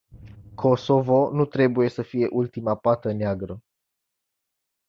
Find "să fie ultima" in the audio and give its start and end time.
1.89-2.75